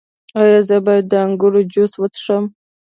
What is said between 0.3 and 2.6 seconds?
ایا زه باید د انګور جوس وڅښم؟